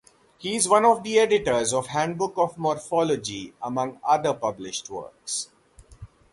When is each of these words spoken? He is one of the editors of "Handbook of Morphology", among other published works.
He 0.39 0.55
is 0.55 0.67
one 0.67 0.83
of 0.83 1.03
the 1.03 1.19
editors 1.19 1.71
of 1.73 1.85
"Handbook 1.85 2.33
of 2.35 2.57
Morphology", 2.57 3.53
among 3.61 3.99
other 4.03 4.33
published 4.33 4.89
works. 4.89 5.51